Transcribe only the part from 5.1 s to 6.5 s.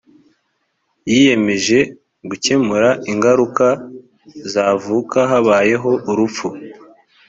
habayeho urupfu